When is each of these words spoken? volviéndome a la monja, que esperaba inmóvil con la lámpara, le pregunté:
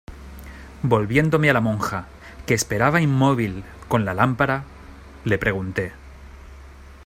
volviéndome 0.81 1.51
a 1.51 1.53
la 1.53 1.61
monja, 1.61 2.07
que 2.47 2.55
esperaba 2.55 3.01
inmóvil 3.01 3.63
con 3.87 4.03
la 4.03 4.15
lámpara, 4.15 4.63
le 5.25 5.37
pregunté: 5.37 5.93